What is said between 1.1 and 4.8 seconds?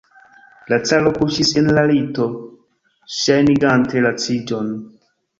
kuŝis en la lito, ŝajnigante laciĝon.